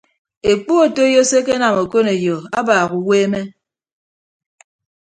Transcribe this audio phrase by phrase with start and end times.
[0.51, 3.41] Ekpu otoiyo se ekenam okoneyo abaak uweeme.